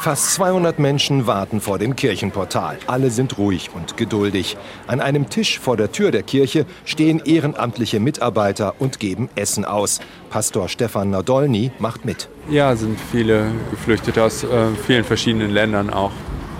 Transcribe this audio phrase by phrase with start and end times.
[0.00, 2.78] Fast 200 Menschen warten vor dem Kirchenportal.
[2.86, 4.56] Alle sind ruhig und geduldig.
[4.86, 10.00] An einem Tisch vor der Tür der Kirche stehen ehrenamtliche Mitarbeiter und geben Essen aus.
[10.30, 12.30] Pastor Stefan Nadolny macht mit.
[12.48, 16.12] Ja, sind viele Geflüchtete aus äh, vielen verschiedenen Ländern auch.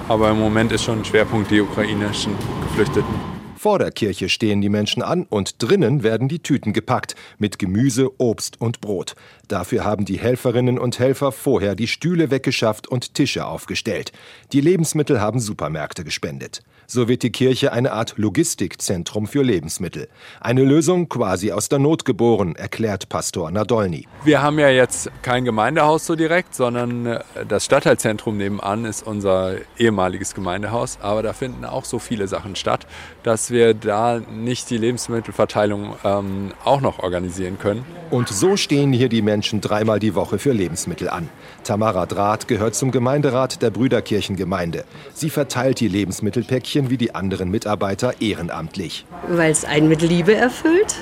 [0.06, 2.34] Aber im Moment ist schon ein Schwerpunkt die ukrainischen
[2.68, 3.39] Geflüchteten.
[3.62, 8.10] Vor der Kirche stehen die Menschen an und drinnen werden die Tüten gepackt mit Gemüse,
[8.18, 9.14] Obst und Brot.
[9.48, 14.12] Dafür haben die Helferinnen und Helfer vorher die Stühle weggeschafft und Tische aufgestellt.
[14.54, 16.62] Die Lebensmittel haben Supermärkte gespendet.
[16.86, 20.08] So wird die Kirche eine Art Logistikzentrum für Lebensmittel.
[20.40, 24.08] Eine Lösung quasi aus der Not geboren, erklärt Pastor Nadolny.
[24.24, 29.54] Wir haben ja jetzt kein Gemeindehaus so direkt, sondern äh, das Stadtteilzentrum nebenan ist unser
[29.78, 30.98] ehemaliges Gemeindehaus.
[31.00, 32.88] Aber da finden auch so viele Sachen statt,
[33.22, 37.84] dass wir da nicht die Lebensmittelverteilung ähm, auch noch organisieren können.
[38.10, 41.28] Und so stehen hier die Menschen dreimal die Woche für Lebensmittel an.
[41.64, 44.84] Tamara Draht gehört zum Gemeinderat der Brüderkirchengemeinde.
[45.14, 49.04] Sie verteilt die Lebensmittelpäckchen wie die anderen Mitarbeiter ehrenamtlich.
[49.28, 50.96] Weil es einen mit Liebe erfüllt,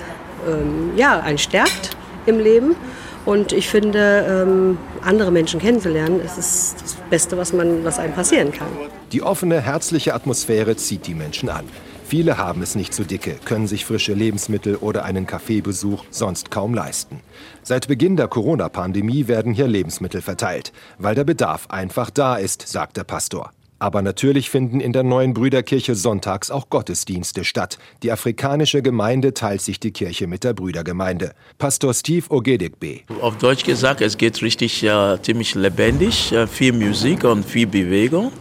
[0.47, 2.77] ähm, ja, einen stärkt im Leben.
[3.25, 8.53] Und ich finde, ähm, andere Menschen kennenzulernen, ist das Beste, was, man, was einem passieren
[8.53, 8.69] kann.
[9.13, 11.65] Die offene, herzliche Atmosphäre zieht die Menschen an.
[12.09, 16.73] Viele haben es nicht so dicke, können sich frische Lebensmittel oder einen Kaffeebesuch sonst kaum
[16.73, 17.21] leisten.
[17.63, 22.97] Seit Beginn der Corona-Pandemie werden hier Lebensmittel verteilt, weil der Bedarf einfach da ist, sagt
[22.97, 23.53] der Pastor.
[23.79, 27.77] Aber natürlich finden in der neuen Brüderkirche sonntags auch Gottesdienste statt.
[28.03, 31.33] Die afrikanische Gemeinde teilt sich die Kirche mit der Brüdergemeinde.
[31.59, 33.01] Pastor Steve Ogedekbe.
[33.21, 38.33] Auf Deutsch gesagt, es geht richtig äh, ziemlich lebendig, viel Musik und viel Bewegung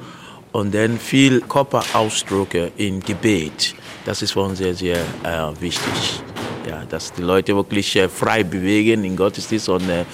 [0.51, 3.75] und dann viel Körperausdrücke im Gebet.
[4.05, 6.21] Das ist für uns sehr, sehr äh, wichtig.
[6.67, 10.05] Ja, dass die Leute wirklich äh, frei bewegen in Gottesdienst und äh,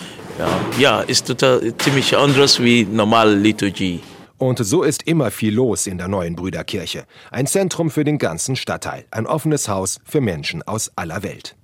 [0.80, 4.02] ja, ist total ziemlich anders wie normale Liturgie.
[4.38, 7.06] Und so ist immer viel los in der neuen Brüderkirche.
[7.32, 11.56] Ein Zentrum für den ganzen Stadtteil, ein offenes Haus für Menschen aus aller Welt.